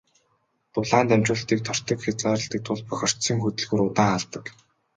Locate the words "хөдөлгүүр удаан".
3.41-4.11